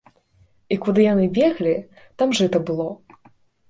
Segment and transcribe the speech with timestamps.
[0.75, 1.77] І куды яны беглі,
[2.23, 2.93] там жыта было.